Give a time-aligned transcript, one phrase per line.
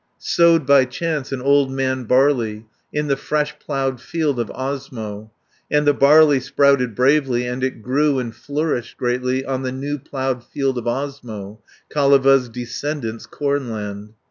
[0.17, 5.29] "Sowed, by chance, an old man barley, In the fresh ploughed field of Osmo,
[5.69, 10.43] And the barley sprouted bravely, And It grew and flourished greatly, On the new ploughed
[10.43, 11.59] field of Osmo,
[11.93, 14.13] Kaleva's descendant's cornland.